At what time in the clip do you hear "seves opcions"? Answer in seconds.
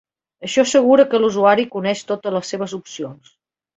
2.55-3.35